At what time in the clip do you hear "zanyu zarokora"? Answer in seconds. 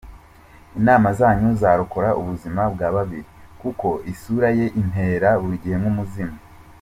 1.19-2.09